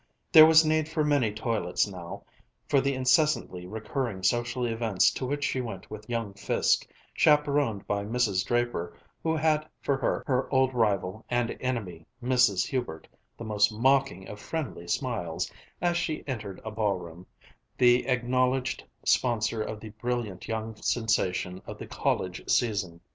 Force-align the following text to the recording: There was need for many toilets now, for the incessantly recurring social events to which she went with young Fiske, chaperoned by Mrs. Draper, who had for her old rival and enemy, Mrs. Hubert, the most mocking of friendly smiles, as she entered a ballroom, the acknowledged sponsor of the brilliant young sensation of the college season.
There 0.31 0.47
was 0.47 0.65
need 0.65 0.89
for 0.89 1.03
many 1.03 1.31
toilets 1.31 1.85
now, 1.87 2.23
for 2.67 2.81
the 2.81 2.95
incessantly 2.95 3.67
recurring 3.67 4.23
social 4.23 4.65
events 4.65 5.11
to 5.11 5.27
which 5.27 5.43
she 5.43 5.61
went 5.61 5.91
with 5.91 6.09
young 6.09 6.33
Fiske, 6.33 6.87
chaperoned 7.13 7.85
by 7.85 8.03
Mrs. 8.03 8.43
Draper, 8.43 8.97
who 9.21 9.35
had 9.35 9.69
for 9.79 9.97
her 9.97 10.47
old 10.51 10.73
rival 10.73 11.23
and 11.29 11.55
enemy, 11.61 12.07
Mrs. 12.23 12.65
Hubert, 12.65 13.07
the 13.37 13.43
most 13.45 13.71
mocking 13.71 14.27
of 14.27 14.39
friendly 14.39 14.87
smiles, 14.87 15.51
as 15.81 15.97
she 15.97 16.23
entered 16.27 16.59
a 16.65 16.71
ballroom, 16.71 17.27
the 17.77 18.07
acknowledged 18.07 18.83
sponsor 19.05 19.61
of 19.61 19.79
the 19.79 19.89
brilliant 19.89 20.47
young 20.47 20.75
sensation 20.77 21.61
of 21.67 21.77
the 21.77 21.85
college 21.85 22.49
season. 22.49 23.01